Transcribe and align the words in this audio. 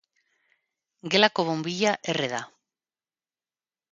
Gelako 1.15 1.45
bonbilla 1.51 1.93
erre 2.13 2.31
da. 2.33 2.41